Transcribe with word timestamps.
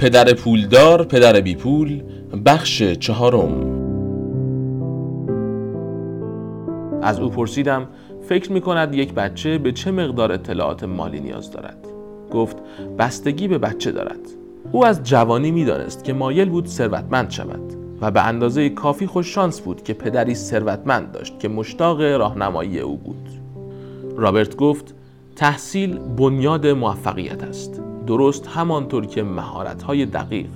پدر 0.00 0.34
پولدار 0.34 1.04
پدر 1.04 1.40
بی 1.40 1.54
پول 1.54 2.02
بخش 2.46 2.82
چهارم. 2.82 3.52
از 7.02 7.20
او 7.20 7.30
پرسیدم 7.30 7.88
فکر 8.28 8.52
می 8.52 8.60
کند 8.60 8.94
یک 8.94 9.14
بچه 9.14 9.58
به 9.58 9.72
چه 9.72 9.90
مقدار 9.90 10.32
اطلاعات 10.32 10.84
مالی 10.84 11.20
نیاز 11.20 11.50
دارد؟ 11.50 11.86
گفت 12.32 12.56
بستگی 12.98 13.48
به 13.48 13.58
بچه 13.58 13.92
دارد. 13.92 14.20
او 14.72 14.86
از 14.86 15.02
جوانی 15.02 15.50
می‌دانست 15.50 16.04
که 16.04 16.12
مایل 16.12 16.48
بود 16.48 16.66
ثروتمند 16.66 17.30
شود 17.30 17.72
و 18.00 18.10
به 18.10 18.26
اندازه 18.26 18.68
کافی 18.68 19.06
خوش 19.06 19.34
شانس 19.34 19.60
بود 19.60 19.82
که 19.82 19.94
پدری 19.94 20.34
ثروتمند 20.34 21.12
داشت 21.12 21.38
که 21.38 21.48
مشتاق 21.48 22.00
راهنمایی 22.00 22.80
او 22.80 22.96
بود. 22.96 23.28
رابرت 24.16 24.56
گفت 24.56 24.94
تحصیل 25.36 25.98
بنیاد 25.98 26.66
موفقیت 26.66 27.42
است. 27.42 27.89
درست 28.10 28.46
همانطور 28.46 29.06
که 29.06 29.22
مهارت‌های 29.22 30.06
دقیق 30.06 30.48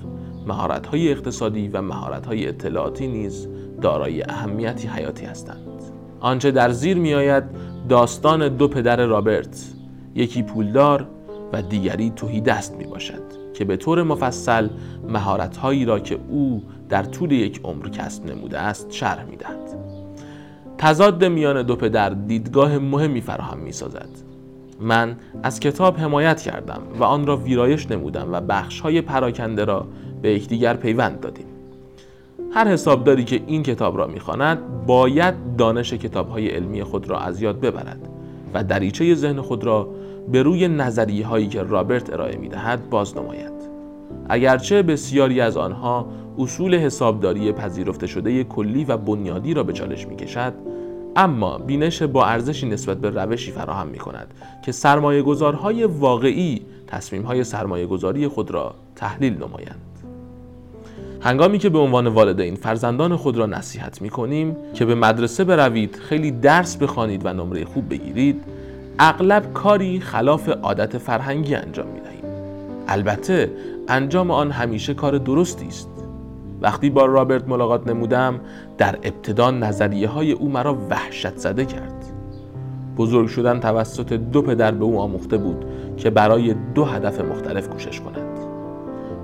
مهارت‌های 0.47 1.11
اقتصادی 1.11 1.67
و 1.67 1.81
مهارت‌های 1.81 2.47
اطلاعاتی 2.47 3.07
نیز 3.07 3.47
دارای 3.81 4.23
اهمیتی 4.23 4.87
حیاتی 4.87 5.25
هستند 5.25 5.81
آنچه 6.19 6.51
در 6.51 6.71
زیر 6.71 6.97
میآید 6.97 7.43
داستان 7.89 8.47
دو 8.47 8.67
پدر 8.67 9.05
رابرت 9.05 9.73
یکی 10.15 10.43
پولدار 10.43 11.07
و 11.53 11.61
دیگری 11.61 12.09
توهی 12.15 12.41
دست 12.41 12.75
می 12.75 12.83
باشد 12.83 13.23
که 13.53 13.65
به 13.65 13.77
طور 13.77 14.03
مفصل 14.03 14.69
مهارت‌هایی 15.07 15.85
را 15.85 15.99
که 15.99 16.19
او 16.29 16.63
در 16.89 17.03
طول 17.03 17.31
یک 17.31 17.61
عمر 17.63 17.89
کسب 17.89 18.31
نموده 18.31 18.59
است 18.59 18.91
شرح 18.91 19.25
می 19.25 19.35
دهد. 19.35 19.75
تضاد 20.77 21.25
میان 21.25 21.63
دو 21.63 21.75
پدر 21.75 22.09
دیدگاه 22.09 22.77
مهمی 22.77 23.21
فراهم 23.21 23.57
می 23.57 23.71
سازد. 23.71 24.34
من 24.79 25.15
از 25.43 25.59
کتاب 25.59 25.97
حمایت 25.97 26.41
کردم 26.41 26.81
و 26.99 27.03
آن 27.03 27.27
را 27.27 27.37
ویرایش 27.37 27.91
نمودم 27.91 28.27
و 28.31 28.41
بخش 28.41 28.79
های 28.79 29.01
پراکنده 29.01 29.65
را 29.65 29.87
به 30.21 30.33
یکدیگر 30.33 30.73
پیوند 30.73 31.19
دادیم. 31.19 31.45
هر 32.51 32.67
حسابداری 32.67 33.23
که 33.23 33.41
این 33.47 33.63
کتاب 33.63 33.97
را 33.97 34.07
می‌خواند 34.07 34.85
باید 34.87 35.33
دانش 35.57 35.93
کتاب 35.93 36.29
های 36.29 36.47
علمی 36.47 36.83
خود 36.83 37.09
را 37.09 37.19
از 37.19 37.41
یاد 37.41 37.59
ببرد 37.59 38.09
و 38.53 38.63
دریچه 38.63 39.15
ذهن 39.15 39.41
خود 39.41 39.63
را 39.63 39.89
به 40.31 40.43
روی 40.43 40.67
نظریه 40.67 41.27
هایی 41.27 41.47
که 41.47 41.63
رابرت 41.63 42.13
ارائه 42.13 42.37
می 42.37 42.49
دهد 42.49 42.89
باز 42.89 43.17
نماید. 43.17 43.53
اگرچه 44.29 44.81
بسیاری 44.81 45.41
از 45.41 45.57
آنها 45.57 46.07
اصول 46.37 46.75
حسابداری 46.75 47.51
پذیرفته 47.51 48.07
شده 48.07 48.43
کلی 48.43 48.85
و 48.85 48.97
بنیادی 48.97 49.53
را 49.53 49.63
به 49.63 49.73
چالش 49.73 50.07
می 50.07 50.15
کشد 50.15 50.53
اما 51.15 51.57
بینش 51.57 52.01
با 52.01 52.25
ارزشی 52.25 52.69
نسبت 52.69 52.97
به 52.97 53.09
روشی 53.09 53.51
فراهم 53.51 53.87
می 53.87 53.97
کند 53.97 54.33
که 54.65 54.71
سرمایه 54.71 55.21
گذارهای 55.21 55.83
واقعی 55.83 56.61
تصمیم 56.87 57.21
های 57.21 57.43
سرمایه 57.43 57.85
گذاری 57.85 58.27
خود 58.27 58.51
را 58.51 58.75
تحلیل 58.95 59.33
نمایند. 59.33 59.81
هنگامی 61.21 61.59
که 61.59 61.69
به 61.69 61.79
عنوان 61.79 62.07
والدین 62.07 62.55
فرزندان 62.55 63.15
خود 63.15 63.37
را 63.37 63.45
نصیحت 63.45 64.01
می 64.01 64.09
کنیم 64.09 64.55
که 64.73 64.85
به 64.85 64.95
مدرسه 64.95 65.43
بروید 65.43 65.95
خیلی 65.95 66.31
درس 66.31 66.77
بخوانید 66.77 67.25
و 67.25 67.33
نمره 67.33 67.65
خوب 67.65 67.89
بگیرید 67.89 68.43
اغلب 68.99 69.53
کاری 69.53 69.99
خلاف 69.99 70.49
عادت 70.49 70.97
فرهنگی 70.97 71.55
انجام 71.55 71.87
می 71.87 71.99
دهیم 71.99 72.23
البته 72.87 73.51
انجام 73.87 74.31
آن 74.31 74.51
همیشه 74.51 74.93
کار 74.93 75.17
درستی 75.17 75.67
است. 75.67 75.94
وقتی 76.65 76.89
با 76.89 77.05
رابرت 77.05 77.47
ملاقات 77.47 77.87
نمودم 77.87 78.39
در 78.77 78.95
ابتدا 79.03 79.51
نظریه 79.51 80.07
های 80.07 80.31
او 80.31 80.49
مرا 80.49 80.77
وحشت 80.89 81.37
زده 81.37 81.65
کرد. 81.65 82.05
بزرگ 82.97 83.27
شدن 83.27 83.59
توسط 83.59 84.13
دو 84.13 84.41
پدر 84.41 84.71
به 84.71 84.85
او 84.85 84.99
آموخته 84.99 85.37
بود 85.37 85.65
که 85.97 86.09
برای 86.09 86.55
دو 86.75 86.85
هدف 86.85 87.21
مختلف 87.21 87.69
کوشش 87.69 88.01
کند. 88.01 88.39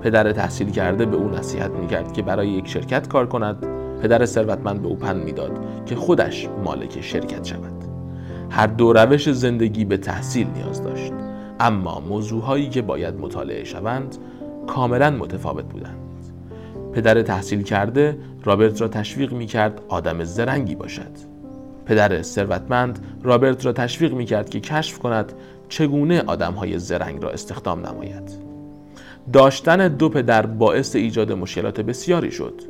پدر 0.02 0.32
تحصیل 0.32 0.70
کرده 0.70 1.06
به 1.06 1.16
او 1.16 1.28
نصیحت 1.28 1.70
می‌کرد 1.70 2.12
که 2.12 2.22
برای 2.22 2.48
یک 2.48 2.68
شرکت 2.68 3.08
کار 3.08 3.26
کند. 3.26 3.66
پدر 4.02 4.24
ثروتمند 4.24 4.82
به 4.82 4.88
او 4.88 4.96
پند 4.96 5.24
می‌داد 5.24 5.58
که 5.86 5.96
خودش 5.96 6.48
مالک 6.64 7.00
شرکت 7.00 7.44
شود. 7.44 7.84
هر 8.50 8.66
دو 8.66 8.92
روش 8.92 9.32
زندگی 9.32 9.84
به 9.84 9.96
تحصیل 9.96 10.46
نیاز 10.56 10.82
داشت. 10.82 11.12
اما 11.60 12.02
موضوعهایی 12.08 12.68
که 12.68 12.82
باید 12.82 13.20
مطالعه 13.20 13.64
شوند 13.64 14.16
کاملا 14.66 15.10
متفاوت 15.10 15.64
بودند. 15.64 16.11
پدر 16.92 17.22
تحصیل 17.22 17.62
کرده 17.62 18.18
رابرت 18.44 18.80
را 18.80 18.88
تشویق 18.88 19.32
می 19.32 19.46
کرد 19.46 19.80
آدم 19.88 20.24
زرنگی 20.24 20.74
باشد. 20.74 21.32
پدر 21.86 22.22
ثروتمند 22.22 22.98
رابرت 23.22 23.66
را 23.66 23.72
تشویق 23.72 24.12
می 24.12 24.24
کرد 24.24 24.50
که 24.50 24.60
کشف 24.60 24.98
کند 24.98 25.32
چگونه 25.68 26.22
آدم 26.26 26.52
های 26.52 26.78
زرنگ 26.78 27.22
را 27.22 27.30
استخدام 27.30 27.86
نماید. 27.86 28.32
داشتن 29.32 29.88
دو 29.88 30.08
پدر 30.08 30.46
باعث 30.46 30.96
ایجاد 30.96 31.32
مشکلات 31.32 31.80
بسیاری 31.80 32.30
شد. 32.30 32.62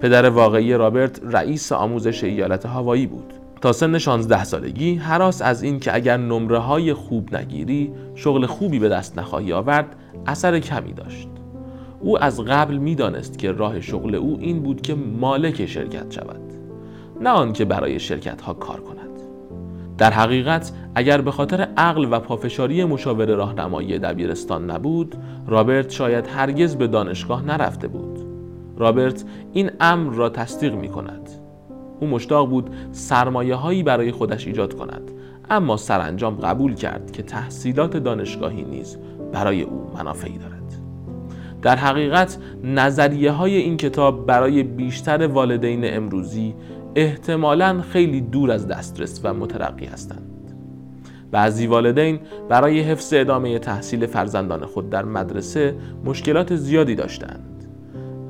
پدر 0.00 0.28
واقعی 0.28 0.74
رابرت 0.74 1.20
رئیس 1.24 1.72
آموزش 1.72 2.24
ایالت 2.24 2.66
هاوایی 2.66 3.06
بود. 3.06 3.32
تا 3.60 3.72
سن 3.72 3.98
16 3.98 4.44
سالگی 4.44 4.94
حراس 4.94 5.42
از 5.42 5.62
این 5.62 5.80
که 5.80 5.94
اگر 5.94 6.16
نمره 6.16 6.58
های 6.58 6.94
خوب 6.94 7.36
نگیری 7.36 7.92
شغل 8.14 8.46
خوبی 8.46 8.78
به 8.78 8.88
دست 8.88 9.18
نخواهی 9.18 9.52
آورد 9.52 9.96
اثر 10.26 10.60
کمی 10.60 10.92
داشت. 10.92 11.28
او 12.00 12.22
از 12.22 12.40
قبل 12.40 12.76
می‌دانست 12.76 13.38
که 13.38 13.52
راه 13.52 13.80
شغل 13.80 14.14
او 14.14 14.36
این 14.40 14.62
بود 14.62 14.80
که 14.80 14.94
مالک 14.94 15.66
شرکت 15.66 16.12
شود 16.12 16.40
نه 17.20 17.30
آنکه 17.30 17.64
برای 17.64 18.00
شرکت 18.00 18.40
ها 18.40 18.54
کار 18.54 18.80
کند. 18.80 18.96
در 19.98 20.10
حقیقت 20.10 20.72
اگر 20.94 21.20
به 21.20 21.30
خاطر 21.30 21.68
عقل 21.76 22.08
و 22.10 22.20
پافشاری 22.20 22.84
مشاور 22.84 23.26
راهنمایی 23.26 23.98
دبیرستان 23.98 24.70
نبود 24.70 25.16
رابرت 25.46 25.90
شاید 25.90 26.26
هرگز 26.26 26.76
به 26.76 26.86
دانشگاه 26.86 27.42
نرفته 27.42 27.88
بود. 27.88 28.18
رابرت 28.76 29.24
این 29.52 29.70
امر 29.80 30.14
را 30.14 30.28
تصدیق 30.28 30.74
می 30.74 30.88
کند 30.88 31.30
او 32.00 32.06
مشتاق 32.06 32.48
بود 32.48 32.70
سرمایه 32.92 33.54
هایی 33.54 33.82
برای 33.82 34.12
خودش 34.12 34.46
ایجاد 34.46 34.74
کند 34.74 35.10
اما 35.50 35.76
سرانجام 35.76 36.34
قبول 36.34 36.74
کرد 36.74 37.10
که 37.12 37.22
تحصیلات 37.22 37.96
دانشگاهی 37.96 38.62
نیز 38.62 38.96
برای 39.32 39.62
او 39.62 39.90
منافعی 39.94 40.38
دارد. 40.38 40.75
در 41.62 41.76
حقیقت 41.76 42.38
نظریه 42.64 43.30
های 43.30 43.56
این 43.56 43.76
کتاب 43.76 44.26
برای 44.26 44.62
بیشتر 44.62 45.26
والدین 45.26 45.80
امروزی 45.84 46.54
احتمالا 46.94 47.82
خیلی 47.90 48.20
دور 48.20 48.50
از 48.50 48.68
دسترس 48.68 49.20
و 49.24 49.34
مترقی 49.34 49.86
هستند. 49.86 50.22
بعضی 51.30 51.66
والدین 51.66 52.20
برای 52.48 52.80
حفظ 52.80 53.14
ادامه 53.16 53.58
تحصیل 53.58 54.06
فرزندان 54.06 54.66
خود 54.66 54.90
در 54.90 55.04
مدرسه 55.04 55.74
مشکلات 56.04 56.56
زیادی 56.56 56.94
داشتند. 56.94 57.56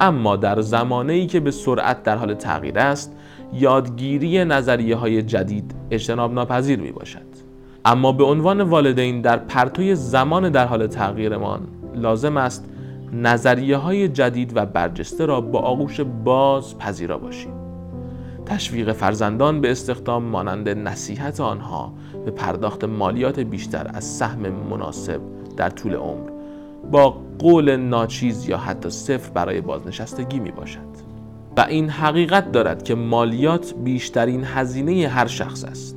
اما 0.00 0.36
در 0.36 0.60
زمانه 0.60 1.26
که 1.26 1.40
به 1.40 1.50
سرعت 1.50 2.02
در 2.02 2.16
حال 2.16 2.34
تغییر 2.34 2.78
است 2.78 3.16
یادگیری 3.52 4.44
نظریه 4.44 4.96
های 4.96 5.22
جدید 5.22 5.74
اجتناب 5.90 6.34
ناپذیر 6.34 6.80
می 6.80 6.92
باشد 6.92 7.26
اما 7.84 8.12
به 8.12 8.24
عنوان 8.24 8.60
والدین 8.60 9.20
در 9.20 9.36
پرتوی 9.36 9.94
زمان 9.94 10.50
در 10.50 10.66
حال 10.66 10.86
تغییرمان 10.86 11.60
لازم 11.94 12.36
است 12.36 12.68
نظریه 13.12 13.76
های 13.76 14.08
جدید 14.08 14.56
و 14.56 14.66
برجسته 14.66 15.26
را 15.26 15.40
با 15.40 15.58
آغوش 15.58 16.00
باز 16.00 16.78
پذیرا 16.78 17.18
باشیم. 17.18 17.52
تشویق 18.46 18.92
فرزندان 18.92 19.60
به 19.60 19.70
استخدام 19.70 20.22
مانند 20.24 20.68
نصیحت 20.68 21.40
آنها 21.40 21.92
به 22.24 22.30
پرداخت 22.30 22.84
مالیات 22.84 23.40
بیشتر 23.40 23.90
از 23.94 24.04
سهم 24.04 24.40
مناسب 24.70 25.20
در 25.56 25.70
طول 25.70 25.94
عمر 25.94 26.30
با 26.90 27.20
قول 27.38 27.76
ناچیز 27.76 28.48
یا 28.48 28.58
حتی 28.58 28.90
صفر 28.90 29.30
برای 29.30 29.60
بازنشستگی 29.60 30.38
می 30.38 30.50
باشد 30.50 31.06
و 31.56 31.60
این 31.60 31.90
حقیقت 31.90 32.52
دارد 32.52 32.82
که 32.82 32.94
مالیات 32.94 33.74
بیشترین 33.84 34.44
هزینه 34.44 35.08
هر 35.08 35.26
شخص 35.26 35.64
است. 35.64 35.96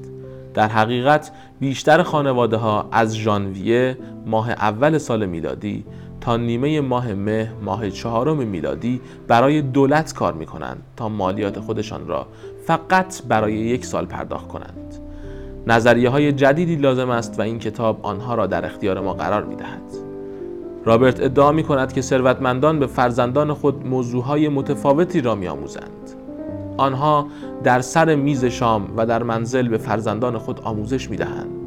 در 0.54 0.68
حقیقت 0.68 1.32
بیشتر 1.60 2.04
خانواده 2.04 2.58
ها 2.58 2.90
از 2.92 3.18
ژانویه 3.18 3.98
ماه 4.26 4.52
اول 4.52 4.98
سال 4.98 5.26
میلادی 5.26 5.86
تا 6.22 6.38
نیمه 6.38 6.82
ماه 6.82 7.14
مه 7.14 7.52
ماه 7.62 7.90
چهارم 7.90 8.38
میلادی 8.38 9.02
برای 9.28 9.62
دولت 9.62 10.14
کار 10.14 10.34
می 10.34 10.46
کنند 10.46 10.84
تا 10.96 11.10
مالیات 11.10 11.60
خودشان 11.60 12.08
را 12.08 12.28
فقط 12.66 13.24
برای 13.24 13.54
یک 13.54 13.86
سال 13.86 14.06
پرداخت 14.06 14.48
کنند 14.48 14.96
نظریه 15.68 16.10
های 16.10 16.32
جدیدی 16.32 16.76
لازم 16.76 17.10
است 17.10 17.40
و 17.40 17.42
این 17.42 17.60
کتاب 17.60 18.00
آنها 18.02 18.36
را 18.36 18.48
در 18.48 18.66
اختیار 18.66 19.00
ما 19.00 19.14
قرار 19.14 19.44
می 19.44 19.56
دهد. 19.56 19.82
رابرت 20.86 21.24
ادعا 21.24 21.52
می 21.52 21.64
کند 21.64 21.94
که 21.94 22.02
ثروتمندان 22.02 22.80
به 22.80 22.88
فرزندان 22.88 23.54
خود 23.54 23.88
موضوعهای 23.88 24.50
متفاوتی 24.50 25.22
را 25.22 25.36
می 25.36 25.48
آموزند. 25.48 26.10
آنها 26.78 27.28
در 27.64 27.82
سر 27.82 28.16
میز 28.16 28.46
شام 28.46 28.94
و 28.98 29.06
در 29.06 29.24
منزل 29.24 29.68
به 29.68 29.78
فرزندان 29.78 30.38
خود 30.38 30.60
آموزش 30.64 31.10
می 31.10 31.18
دهند. 31.18 31.59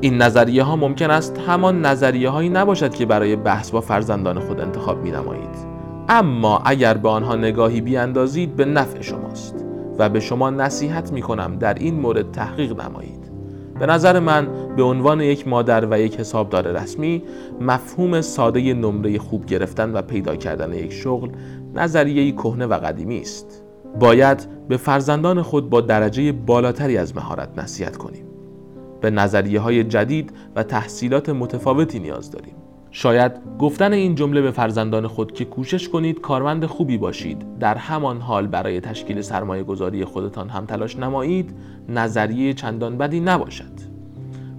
این 0.00 0.22
نظریه 0.22 0.62
ها 0.62 0.76
ممکن 0.76 1.10
است 1.10 1.38
همان 1.46 1.86
نظریه 1.86 2.30
هایی 2.30 2.48
نباشد 2.48 2.94
که 2.94 3.06
برای 3.06 3.36
بحث 3.36 3.70
با 3.70 3.80
فرزندان 3.80 4.40
خود 4.40 4.60
انتخاب 4.60 5.02
می 5.02 5.10
نمایید. 5.10 5.78
اما 6.08 6.62
اگر 6.64 6.94
به 6.94 7.08
آنها 7.08 7.36
نگاهی 7.36 7.80
بیاندازید 7.80 8.56
به 8.56 8.64
نفع 8.64 9.00
شماست 9.00 9.64
و 9.98 10.08
به 10.08 10.20
شما 10.20 10.50
نصیحت 10.50 11.12
می 11.12 11.22
کنم 11.22 11.56
در 11.56 11.74
این 11.74 12.00
مورد 12.00 12.30
تحقیق 12.30 12.80
نمایید. 12.80 13.32
به 13.80 13.86
نظر 13.86 14.18
من 14.18 14.48
به 14.76 14.82
عنوان 14.82 15.20
یک 15.20 15.48
مادر 15.48 15.86
و 15.90 16.00
یک 16.00 16.20
حسابدار 16.20 16.72
رسمی 16.72 17.22
مفهوم 17.60 18.20
ساده 18.20 18.74
نمره 18.74 19.18
خوب 19.18 19.46
گرفتن 19.46 19.92
و 19.92 20.02
پیدا 20.02 20.36
کردن 20.36 20.72
یک 20.72 20.92
شغل 20.92 21.28
نظریه 21.74 22.32
کهنه 22.32 22.66
و 22.66 22.74
قدیمی 22.74 23.20
است. 23.20 23.62
باید 24.00 24.46
به 24.68 24.76
فرزندان 24.76 25.42
خود 25.42 25.70
با 25.70 25.80
درجه 25.80 26.32
بالاتری 26.32 26.98
از 26.98 27.16
مهارت 27.16 27.48
نصیحت 27.58 27.96
کنیم. 27.96 28.27
به 29.00 29.10
نظریه 29.10 29.60
های 29.60 29.84
جدید 29.84 30.32
و 30.56 30.62
تحصیلات 30.62 31.28
متفاوتی 31.28 31.98
نیاز 31.98 32.30
داریم. 32.30 32.54
شاید 32.90 33.32
گفتن 33.58 33.92
این 33.92 34.14
جمله 34.14 34.42
به 34.42 34.50
فرزندان 34.50 35.06
خود 35.06 35.32
که 35.32 35.44
کوشش 35.44 35.88
کنید 35.88 36.20
کارمند 36.20 36.66
خوبی 36.66 36.98
باشید 36.98 37.58
در 37.60 37.76
همان 37.76 38.20
حال 38.20 38.46
برای 38.46 38.80
تشکیل 38.80 39.20
سرمایه 39.20 39.62
گذاری 39.62 40.04
خودتان 40.04 40.48
هم 40.48 40.66
تلاش 40.66 40.96
نمایید 40.96 41.54
نظریه 41.88 42.54
چندان 42.54 42.98
بدی 42.98 43.20
نباشد. 43.20 43.72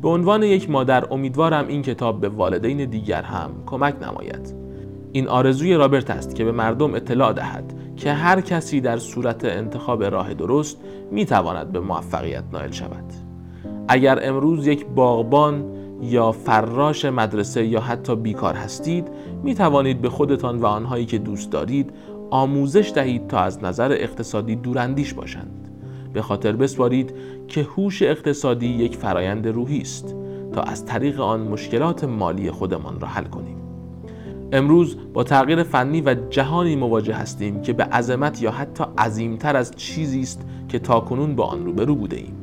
به 0.02 0.10
عنوان 0.10 0.44
یک 0.44 0.70
مادر 0.70 1.14
امیدوارم 1.14 1.68
این 1.68 1.82
کتاب 1.82 2.22
به 2.22 2.30
والدین 2.30 2.86
دیگر 2.86 3.22
هم 3.22 3.52
کمک 3.66 3.96
نماید. 4.04 4.54
این 5.12 5.28
آرزوی 5.28 5.74
رابرت 5.74 6.10
است 6.10 6.36
که 6.36 6.46
به 6.46 6.52
مردم 6.52 6.94
اطلاع 6.94 7.34
دهد 7.34 7.74
که 7.98 8.14
هر 8.14 8.42
کسی 8.42 8.82
در 8.82 8.98
صورت 8.98 9.46
انتخاب 9.46 10.04
راه 10.04 10.34
درست 10.34 10.78
می 11.12 11.26
تواند 11.26 11.72
به 11.72 11.80
موفقیت 11.80 12.44
نائل 12.54 12.72
شود. 12.72 13.29
اگر 13.92 14.20
امروز 14.24 14.68
یک 14.68 14.86
باغبان 14.86 15.66
یا 16.02 16.32
فراش 16.32 17.06
مدرسه 17.06 17.66
یا 17.66 17.80
حتی 17.80 18.16
بیکار 18.16 18.54
هستید 18.54 19.08
می 19.44 19.56
توانید 19.56 20.02
به 20.02 20.10
خودتان 20.10 20.58
و 20.58 20.66
آنهایی 20.66 21.06
که 21.06 21.18
دوست 21.18 21.52
دارید 21.52 21.94
آموزش 22.30 22.92
دهید 22.96 23.28
تا 23.28 23.40
از 23.40 23.64
نظر 23.64 23.92
اقتصادی 23.92 24.56
دوراندیش 24.56 25.14
باشند. 25.14 25.70
به 26.14 26.22
خاطر 26.22 26.52
بسپارید 26.52 27.14
که 27.48 27.64
هوش 27.64 28.02
اقتصادی 28.02 28.68
یک 28.68 28.96
فرایند 28.96 29.48
روحی 29.48 29.82
است 29.82 30.16
تا 30.54 30.62
از 30.62 30.86
طریق 30.86 31.20
آن 31.20 31.42
مشکلات 31.42 32.04
مالی 32.04 32.52
خودمان 32.52 33.00
را 33.00 33.08
حل 33.08 33.24
کنیم. 33.24 33.58
امروز 34.52 34.98
با 35.14 35.24
تغییر 35.24 35.64
فنی 35.64 36.02
و 36.02 36.16
جهانی 36.30 36.76
مواجه 36.76 37.16
هستیم 37.16 37.62
که 37.62 37.74
به 37.74 37.84
عظمت 37.84 38.42
یا 38.42 38.52
حتی 38.52 38.84
عظیمتر 38.98 39.58
از 39.58 39.72
چیزی 39.76 40.22
است 40.22 40.46
که 40.68 40.80
تاکنون 40.80 41.36
با 41.36 41.46
آن 41.46 41.66
روبرو 41.66 41.96
بوده 41.96 42.18
ایم. 42.18 42.39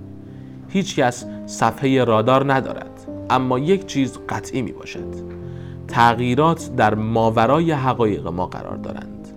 هیچ 0.68 0.96
کس 0.96 1.24
صفحه 1.46 2.04
رادار 2.04 2.54
ندارد 2.54 3.06
اما 3.30 3.58
یک 3.58 3.86
چیز 3.86 4.18
قطعی 4.28 4.62
می 4.62 4.72
باشد 4.72 5.14
تغییرات 5.88 6.70
در 6.76 6.94
ماورای 6.94 7.72
حقایق 7.72 8.26
ما 8.26 8.46
قرار 8.46 8.76
دارند. 8.76 9.28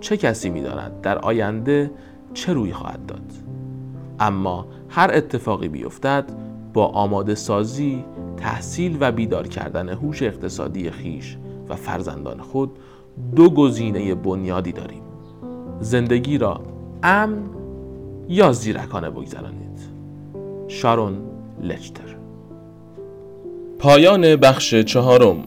چه 0.00 0.16
کسی 0.16 0.50
می 0.50 0.62
داند 0.62 1.00
در 1.00 1.18
آینده 1.18 1.90
چه 2.34 2.52
روی 2.52 2.72
خواهد 2.72 3.06
داد؟ 3.06 3.32
اما 4.20 4.66
هر 4.88 5.10
اتفاقی 5.14 5.68
بیفتد 5.68 6.24
با 6.72 6.86
آماده 6.86 7.34
سازی 7.34 8.04
تحصیل 8.36 8.96
و 9.00 9.12
بیدار 9.12 9.48
کردن 9.48 9.88
هوش 9.88 10.22
اقتصادی 10.22 10.90
خیش 10.90 11.38
و 11.68 11.76
فرزندان 11.76 12.40
خود 12.40 12.70
دو 13.36 13.50
گزینه 13.50 14.14
بنیادی 14.14 14.72
داریم. 14.72 15.02
زندگی 15.80 16.38
را 16.38 16.60
امن 17.02 17.42
یا 18.28 18.52
زیرکانه 18.52 19.10
بگذرانید. 19.10 19.93
شارون 20.68 21.18
لچتر. 21.62 22.16
پایان 23.78 24.36
بخش 24.36 24.74
چهارم. 24.74 25.44